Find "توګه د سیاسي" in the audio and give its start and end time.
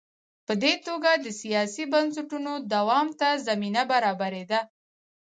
0.87-1.83